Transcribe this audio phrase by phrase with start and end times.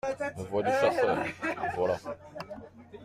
[0.49, 1.15] Voix du chasseur.—
[1.75, 1.99] Voilà!…